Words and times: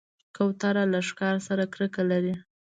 کوتره 0.35 0.83
له 0.93 0.99
ښکار 1.07 1.35
سره 1.47 1.63
کرکه 1.73 2.03
لري. 2.11 2.35